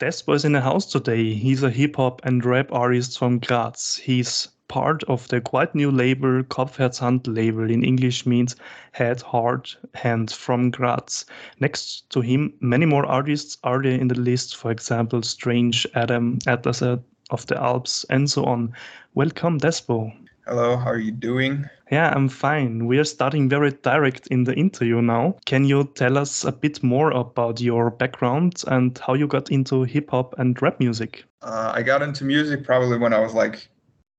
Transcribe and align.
Despo 0.00 0.34
is 0.34 0.44
in 0.44 0.50
the 0.50 0.60
house 0.60 0.86
today. 0.86 1.34
He's 1.34 1.62
a 1.62 1.70
hip 1.70 1.94
hop 1.94 2.20
and 2.24 2.44
rap 2.44 2.72
artist 2.72 3.16
from 3.16 3.38
Graz. 3.38 4.00
He's 4.02 4.48
part 4.66 5.04
of 5.04 5.28
the 5.28 5.40
quite 5.40 5.72
new 5.72 5.92
label 5.92 6.42
Kopf 6.42 6.74
Herz 6.74 6.98
Hand 6.98 7.28
label 7.28 7.70
in 7.70 7.84
English 7.84 8.26
means 8.26 8.56
head, 8.90 9.22
heart, 9.22 9.76
hand 9.94 10.32
from 10.32 10.72
Graz. 10.72 11.26
Next 11.60 12.10
to 12.10 12.20
him, 12.20 12.54
many 12.58 12.86
more 12.86 13.06
artists 13.06 13.56
are 13.62 13.80
there 13.80 13.92
in 13.92 14.08
the 14.08 14.18
list, 14.18 14.56
for 14.56 14.72
example, 14.72 15.22
Strange, 15.22 15.86
Adam, 15.94 16.40
Atlas 16.48 16.82
of 16.82 17.46
the 17.46 17.62
Alps, 17.62 18.04
and 18.10 18.28
so 18.28 18.44
on. 18.46 18.72
Welcome, 19.14 19.60
Despo. 19.60 20.12
Hello, 20.44 20.76
how 20.76 20.90
are 20.90 20.98
you 20.98 21.12
doing? 21.12 21.70
Yeah, 21.94 22.12
I'm 22.12 22.28
fine. 22.28 22.86
We 22.86 22.98
are 22.98 23.04
starting 23.04 23.48
very 23.48 23.70
direct 23.70 24.26
in 24.26 24.42
the 24.42 24.52
interview 24.54 25.00
now. 25.00 25.36
Can 25.44 25.64
you 25.64 25.84
tell 25.94 26.18
us 26.18 26.42
a 26.42 26.50
bit 26.50 26.82
more 26.82 27.12
about 27.12 27.60
your 27.60 27.88
background 27.88 28.64
and 28.66 28.98
how 28.98 29.14
you 29.14 29.28
got 29.28 29.52
into 29.52 29.84
hip 29.84 30.10
hop 30.10 30.34
and 30.36 30.60
rap 30.60 30.80
music? 30.80 31.24
Uh, 31.40 31.70
I 31.72 31.82
got 31.82 32.02
into 32.02 32.24
music 32.24 32.64
probably 32.64 32.98
when 32.98 33.12
I 33.12 33.20
was 33.20 33.32
like 33.32 33.68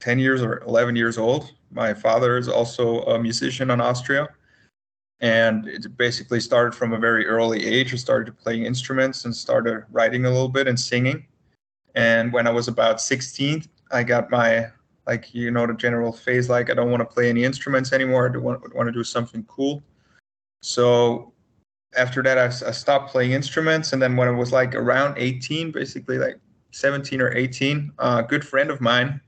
10 0.00 0.18
years 0.18 0.42
or 0.42 0.64
11 0.66 0.96
years 0.96 1.16
old. 1.16 1.52
My 1.70 1.94
father 1.94 2.36
is 2.38 2.48
also 2.48 3.02
a 3.02 3.22
musician 3.22 3.70
in 3.70 3.80
Austria. 3.80 4.28
And 5.20 5.68
it 5.68 5.96
basically 5.96 6.40
started 6.40 6.74
from 6.74 6.92
a 6.92 6.98
very 6.98 7.24
early 7.24 7.64
age. 7.64 7.94
I 7.94 7.98
started 7.98 8.36
playing 8.36 8.64
instruments 8.64 9.26
and 9.26 9.36
started 9.36 9.84
writing 9.92 10.24
a 10.24 10.30
little 10.30 10.48
bit 10.48 10.66
and 10.66 10.80
singing. 10.80 11.24
And 11.94 12.32
when 12.32 12.48
I 12.48 12.50
was 12.50 12.66
about 12.66 13.00
16, 13.00 13.62
I 13.92 14.02
got 14.02 14.28
my 14.28 14.70
like 15.06 15.34
you 15.34 15.50
know 15.50 15.66
the 15.66 15.74
general 15.74 16.12
phase 16.12 16.48
like 16.48 16.70
I 16.70 16.74
don't 16.74 16.90
want 16.90 17.00
to 17.00 17.04
play 17.04 17.28
any 17.28 17.44
instruments 17.44 17.92
anymore. 17.92 18.30
I 18.32 18.38
want, 18.38 18.74
want 18.74 18.86
to 18.86 18.92
do 18.92 19.04
something 19.04 19.44
cool. 19.44 19.82
So 20.62 21.32
after 21.96 22.22
that, 22.22 22.38
I, 22.38 22.46
I, 22.46 22.70
stopped 22.70 23.10
playing 23.10 23.32
instruments, 23.32 23.92
and 23.92 24.00
then 24.00 24.16
when 24.16 24.28
I 24.28 24.32
was 24.32 24.52
like 24.52 24.74
around 24.74 25.16
18, 25.16 25.72
basically 25.72 26.18
like 26.18 26.38
17 26.72 27.20
or 27.20 27.34
18, 27.34 27.92
a 27.98 28.22
good 28.22 28.46
friend 28.46 28.70
of 28.70 28.80
mine, 28.80 29.20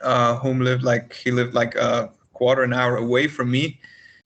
uh, 0.00 0.36
whom 0.36 0.60
lived 0.60 0.82
like 0.82 1.14
he 1.14 1.30
lived 1.30 1.54
like 1.54 1.74
a 1.74 2.10
quarter 2.32 2.62
an 2.62 2.72
hour 2.72 2.96
away 2.96 3.28
from 3.28 3.50
me, 3.50 3.80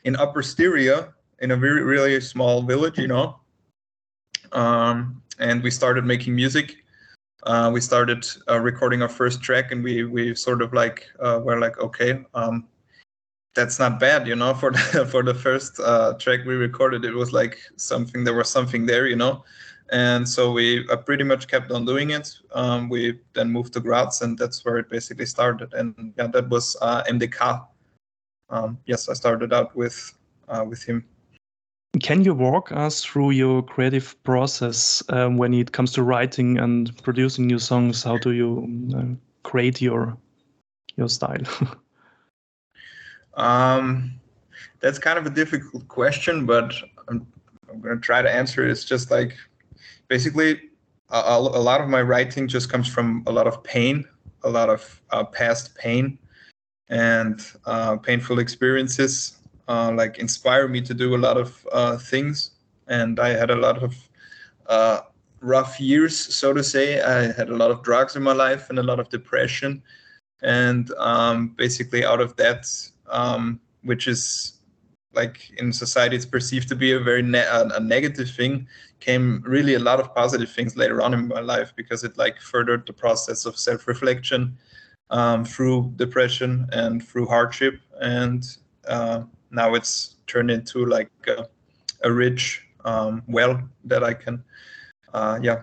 in 0.05 0.17
Upper 0.17 0.42
Styria, 0.42 1.12
in 1.41 1.50
a 1.52 1.56
very 1.56 1.83
really 1.83 2.20
small 2.20 2.62
village, 2.62 2.98
you 2.98 3.08
know. 3.08 3.41
Um, 4.52 5.22
and 5.39 5.62
we 5.62 5.70
started 5.70 6.05
making 6.05 6.34
music 6.34 6.80
uh, 7.44 7.70
we 7.72 7.80
started 7.80 8.27
uh, 8.48 8.58
recording 8.58 9.02
our 9.02 9.08
first 9.08 9.42
track 9.42 9.72
and 9.72 9.83
we 9.83 10.05
we 10.05 10.34
sort 10.34 10.62
of 10.62 10.72
like 10.72 11.06
uh, 11.20 11.41
were 11.42 11.58
like 11.58 11.78
okay 11.78 12.24
um, 12.34 12.66
that's 13.55 13.78
not 13.78 13.98
bad 13.98 14.27
you 14.27 14.36
know 14.36 14.55
for 14.62 14.70
the 14.70 15.08
for 15.10 15.22
the 15.22 15.34
first 15.34 15.80
uh, 15.80 16.14
track 16.14 16.41
we 16.44 16.55
recorded 16.55 17.05
it 17.05 17.14
was 17.14 17.33
like 17.33 17.58
something 17.77 18.24
there 18.24 18.34
was 18.34 18.48
something 18.48 18.86
there 18.86 19.06
you 19.06 19.16
know? 19.16 19.44
And 19.92 20.28
so 20.28 20.52
we 20.52 20.86
uh, 20.88 20.96
pretty 20.98 21.24
much 21.24 21.48
kept 21.48 21.72
on 21.72 21.84
doing 21.84 22.11
it. 22.11 22.33
Um, 22.52 22.88
we 22.88 23.18
then 23.33 23.50
moved 23.50 23.72
to 23.72 23.80
Graz 23.80 24.22
and 24.22 24.38
that's 24.38 24.64
where 24.64 24.77
it 24.77 24.88
basically 24.88 25.27
started. 25.27 25.74
And 25.74 26.14
yeah 26.16 26.28
that 26.28 26.48
was 26.48 26.77
uh, 26.80 27.02
MDK 27.05 27.66
um, 28.50 28.78
yes 28.86 29.08
I 29.08 29.14
started 29.14 29.52
out 29.52 29.74
with 29.74 30.14
with 30.66 30.83
him 30.83 31.05
can 31.98 32.22
you 32.22 32.34
walk 32.34 32.70
us 32.70 33.05
through 33.05 33.30
your 33.30 33.62
creative 33.62 34.14
process 34.22 35.02
um, 35.08 35.38
when 35.38 35.52
it 35.52 35.72
comes 35.72 35.92
to 35.92 36.02
writing 36.02 36.58
and 36.58 36.96
producing 37.02 37.46
new 37.48 37.58
songs? 37.58 38.05
How 38.05 38.16
do 38.16 38.30
you 38.30 38.88
uh, 38.96 39.16
create 39.42 39.80
your 39.80 40.16
your 40.96 41.08
style? 41.08 41.42
um, 43.34 44.12
that's 44.78 44.98
kind 44.98 45.18
of 45.18 45.27
a 45.27 45.30
difficult 45.30 45.88
question, 45.88 46.46
but 46.46 46.72
I'm, 47.08 47.27
I'm 47.68 47.80
going 47.80 47.96
to 47.96 48.00
try 48.00 48.22
to 48.22 48.30
answer 48.30 48.64
it. 48.64 48.70
It's 48.70 48.84
just 48.84 49.11
like 49.11 49.36
basically 50.06 50.61
a, 51.11 51.18
a, 51.18 51.62
lot 51.62 51.80
of 51.80 51.88
my 51.88 52.02
writing 52.02 52.46
just 52.46 52.70
comes 52.70 52.86
from 52.86 53.24
a 53.27 53.33
lot 53.33 53.48
of 53.48 53.62
pain, 53.64 54.05
a 54.44 54.50
lot 54.50 54.68
of 54.68 55.02
uh, 55.11 55.24
past 55.24 55.74
pain, 55.74 56.18
and 56.88 57.44
uh, 57.66 57.96
painful 57.96 58.38
experiences 58.38 59.39
uh, 59.70 59.92
like 59.92 60.19
inspire 60.19 60.67
me 60.67 60.81
to 60.83 60.95
do 60.95 61.14
a 61.14 61.20
lot 61.27 61.36
of 61.36 61.67
uh, 61.70 61.97
things. 61.97 62.51
And 62.89 63.20
I 63.20 63.31
had 63.31 63.51
a 63.51 63.57
lot 63.67 63.83
of 63.83 63.95
uh, 64.67 65.01
rough 65.41 65.79
years, 65.79 66.17
so 66.17 66.53
to 66.53 66.64
say. 66.64 67.01
I 67.01 67.33
had 67.33 67.51
a 67.51 67.57
lot 67.57 67.70
of 67.70 67.85
drugs 67.85 68.17
in 68.17 68.23
my 68.23 68.33
life 68.33 68.69
and 68.69 68.79
a 68.80 68.83
lot 68.83 68.98
of 68.98 69.09
depression. 69.11 69.83
And 70.42 70.91
um, 70.95 71.55
basically, 71.57 72.05
out 72.05 72.20
of 72.20 72.35
that, 72.36 72.67
um, 73.09 73.61
which 73.83 74.09
is 74.09 74.55
like 75.13 75.51
in 75.59 75.73
society, 75.73 76.17
it's 76.17 76.27
perceived 76.27 76.69
to 76.70 76.77
be 76.77 76.92
a 76.92 77.01
very 77.01 77.23
ne- 77.23 77.47
a 77.48 77.80
negative 77.80 78.30
thing, 78.30 78.67
came 78.98 79.42
really 79.47 79.75
a 79.75 79.85
lot 79.91 80.01
of 80.01 80.13
positive 80.14 80.51
things 80.51 80.77
later 80.77 81.01
on 81.01 81.14
in 81.14 81.29
my 81.29 81.41
life 81.41 81.73
because 81.77 82.03
it 82.03 82.19
like 82.19 82.41
furthered 82.41 82.86
the 82.86 82.92
process 82.92 83.47
of 83.47 83.57
self-reflection 83.57 84.57
um, 85.11 85.45
through 85.45 85.92
depression 85.97 86.67
and 86.73 87.07
through 87.07 87.27
hardship 87.27 87.80
and 88.01 88.57
uh, 88.89 89.23
now 89.50 89.74
it's 89.74 90.16
turned 90.27 90.50
into 90.50 90.86
like 90.86 91.11
a, 91.27 91.48
a 92.02 92.12
rich 92.12 92.64
um, 92.84 93.22
well 93.27 93.61
that 93.84 94.02
I 94.02 94.14
can, 94.14 94.42
uh, 95.12 95.38
yeah, 95.42 95.62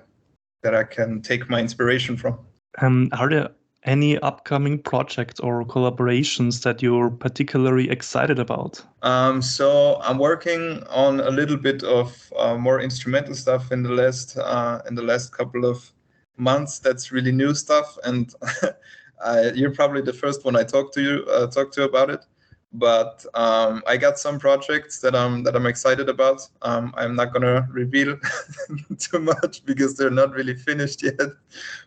that 0.64 0.76
I 0.76 0.84
can 0.84 1.22
take 1.22 1.50
my 1.50 1.60
inspiration 1.60 2.18
from. 2.18 2.40
Um, 2.80 3.10
are 3.14 3.30
there 3.30 3.50
any 3.84 4.20
upcoming 4.20 4.80
projects 4.80 5.40
or 5.40 5.64
collaborations 5.64 6.64
that 6.64 6.84
you're 6.84 7.10
particularly 7.10 7.90
excited 7.90 8.38
about? 8.38 8.84
Um, 9.02 9.42
so 9.42 10.00
I'm 10.02 10.18
working 10.18 10.84
on 10.90 11.22
a 11.22 11.30
little 11.30 11.58
bit 11.58 11.84
of 11.84 12.32
uh, 12.38 12.58
more 12.58 12.82
instrumental 12.82 13.34
stuff 13.34 13.72
in 13.72 13.84
the 13.84 13.92
last 13.92 14.38
uh, 14.38 14.82
in 14.88 14.96
the 14.96 15.04
last 15.04 15.32
couple 15.32 15.66
of 15.66 15.92
months. 16.38 16.80
That's 16.80 17.12
really 17.12 17.32
new 17.32 17.56
stuff, 17.56 17.98
and 18.04 18.34
I, 19.26 19.52
you're 19.52 19.74
probably 19.74 20.02
the 20.02 20.14
first 20.14 20.44
one 20.46 20.56
I 20.56 20.64
talk 20.64 20.94
to 20.94 21.02
you 21.02 21.26
uh, 21.32 21.48
talk 21.48 21.72
to 21.74 21.84
about 21.84 22.10
it 22.10 22.26
but 22.74 23.26
um, 23.34 23.82
I 23.88 23.98
got 23.98 24.20
some 24.20 24.40
projects 24.40 25.00
that 25.00 25.16
I'm 25.16 25.44
that 25.44 25.56
I'm 25.56 25.66
excited 25.66 26.10
about. 26.10 26.48
Um, 26.62 26.94
I'm 26.98 27.16
not 27.16 27.34
gonna 27.34 27.68
reveal 27.72 28.18
too 29.00 29.20
much 29.20 29.66
because 29.66 29.96
they're 29.96 30.10
not 30.10 30.32
really 30.32 30.56
finished 30.56 31.02
yet, 31.04 31.20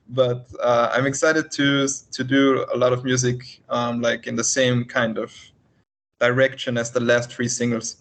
but 0.09 0.49
uh, 0.63 0.91
I'm 0.93 1.07
excited 1.07 1.51
to 1.53 1.87
to 1.87 2.25
do 2.25 2.67
a 2.73 2.77
lot 2.77 2.93
of 2.93 3.05
music 3.05 3.63
um, 3.69 4.01
like 4.01 4.27
in 4.27 4.37
the 4.37 4.45
same 4.45 4.85
kind 4.85 5.19
of 5.19 5.35
direction 6.19 6.77
as 6.79 6.91
the 6.91 7.01
last 7.01 7.31
three 7.31 7.49
singles, 7.49 7.97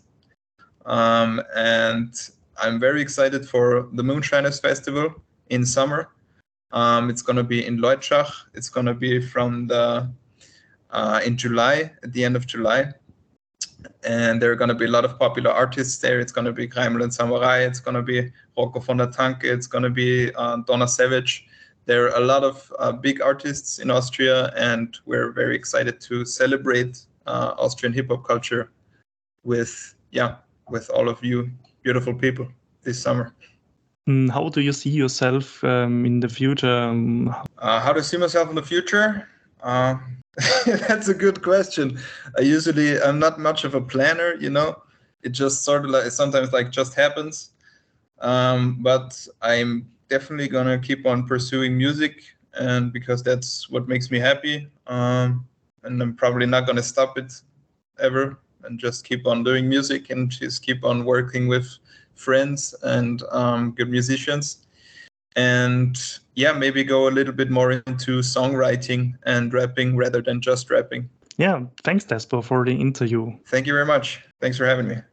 um, 0.85 1.41
and 1.56 2.13
I'm 2.61 2.79
very 2.79 3.01
excited 3.01 3.47
for 3.47 3.90
the 3.94 4.03
Moonshiners 4.03 4.59
Festival 4.59 5.13
in 5.50 5.66
summer. 5.66 6.09
Um, 6.72 7.09
it's 7.09 7.22
gonna 7.22 7.44
be 7.44 7.66
in 7.66 7.79
Leutschach. 7.79 8.31
It's 8.53 8.69
gonna 8.69 8.94
be 8.94 9.19
from 9.19 9.67
the 9.67 10.09
uh, 10.91 11.22
in 11.25 11.38
July, 11.38 11.91
at 12.03 12.13
the 12.13 12.23
end 12.23 12.35
of 12.35 12.47
July. 12.47 12.91
And 14.03 14.41
there 14.41 14.51
are 14.51 14.55
going 14.55 14.69
to 14.69 14.75
be 14.75 14.85
a 14.85 14.89
lot 14.89 15.05
of 15.05 15.17
popular 15.17 15.51
artists 15.51 15.97
there. 16.00 16.19
It's 16.19 16.31
going 16.31 16.45
to 16.45 16.51
be 16.51 16.67
Kreiml 16.67 17.03
and 17.03 17.13
Samurai. 17.13 17.59
It's 17.59 17.79
going 17.79 17.95
to 17.95 18.01
be 18.01 18.31
Rocco 18.57 18.79
von 18.79 18.97
der 18.97 19.07
Tanke. 19.07 19.45
It's 19.45 19.67
going 19.67 19.83
to 19.83 19.89
be 19.89 20.33
uh, 20.35 20.57
Donna 20.67 20.88
Savage. 20.88 21.45
There 21.85 22.05
are 22.05 22.22
a 22.22 22.25
lot 22.25 22.44
of 22.44 22.72
uh, 22.78 22.91
big 22.91 23.22
artists 23.22 23.79
in 23.79 23.89
Austria, 23.89 24.51
and 24.55 24.97
we're 25.05 25.31
very 25.31 25.55
excited 25.55 25.99
to 26.01 26.25
celebrate 26.25 27.05
uh, 27.25 27.55
Austrian 27.57 27.94
hip 27.94 28.09
hop 28.09 28.25
culture 28.25 28.72
with, 29.44 29.95
yeah, 30.11 30.35
with 30.69 30.89
all 30.89 31.09
of 31.09 31.23
you 31.23 31.49
beautiful 31.81 32.13
people 32.13 32.47
this 32.83 33.01
summer. 33.01 33.33
Mm, 34.07 34.29
how 34.29 34.49
do 34.49 34.61
you 34.61 34.73
see 34.73 34.89
yourself 34.89 35.63
um, 35.63 36.05
in 36.05 36.19
the 36.19 36.29
future? 36.29 36.67
Um, 36.67 37.29
uh, 37.59 37.79
how 37.79 37.94
do 37.94 37.99
I 37.99 38.03
see 38.03 38.17
myself 38.17 38.49
in 38.49 38.55
the 38.55 38.63
future? 38.63 39.28
Uh, 39.61 39.95
That's 40.66 41.07
a 41.07 41.13
good 41.13 41.41
question. 41.41 42.00
I 42.38 42.41
usually 42.41 43.01
I'm 43.01 43.19
not 43.19 43.40
much 43.40 43.63
of 43.63 43.75
a 43.75 43.81
planner, 43.81 44.35
you 44.35 44.50
know. 44.50 44.81
It 45.22 45.29
just 45.29 45.63
sort 45.63 45.85
of 45.85 45.91
like 45.91 46.12
sometimes 46.12 46.53
like 46.53 46.72
just 46.72 46.94
happens. 46.94 47.51
Um, 48.19 48.81
but 48.81 49.28
I'm 49.41 49.90
definitely 50.09 50.47
gonna 50.47 50.79
keep 50.79 51.06
on 51.06 51.25
pursuing 51.28 51.78
music, 51.78 52.23
and 52.53 52.93
because 52.93 53.23
that's 53.23 53.70
what 53.70 53.87
makes 53.87 54.11
me 54.11 54.20
happy. 54.20 54.70
Um, 54.87 55.47
and 55.84 56.02
I'm 56.02 56.16
probably 56.16 56.46
not 56.46 56.67
gonna 56.67 56.84
stop 56.84 57.17
it 57.17 57.34
ever, 57.99 58.40
and 58.64 58.79
just 58.79 59.05
keep 59.05 59.26
on 59.28 59.43
doing 59.43 59.67
music 59.67 60.09
and 60.09 60.29
just 60.29 60.61
keep 60.61 60.84
on 60.85 61.05
working 61.05 61.47
with 61.47 61.67
friends 62.16 62.76
and 62.84 63.23
um, 63.31 63.72
good 63.72 63.90
musicians 63.90 64.67
and 65.35 65.97
yeah, 66.35 66.53
maybe 66.53 66.84
go 66.84 67.08
a 67.08 67.11
little 67.11 67.34
bit 67.34 67.49
more 67.49 67.72
into 67.72 68.20
songwriting 68.20 69.14
and 69.23 69.53
rapping 69.53 69.97
rather 69.97 70.22
than 70.22 70.41
just 70.41 70.70
rapping. 70.70 71.09
Yeah, 71.37 71.61
thanks, 71.84 72.05
Despo, 72.05 72.43
for 72.43 72.66
the 72.66 72.73
interview. 72.73 73.31
Thank 73.47 73.66
you 73.66 73.73
very 73.73 73.85
much. 73.85 74.22
Thanks 74.41 74.58
for 74.58 74.66
having 74.66 74.87
me. 74.87 74.97